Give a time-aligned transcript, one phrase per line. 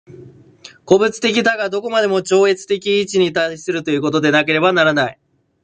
[0.83, 5.19] 個物的多が何処までも超越的一に対するということでなければならない。